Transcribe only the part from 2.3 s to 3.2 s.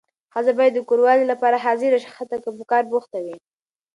که په کار بوخته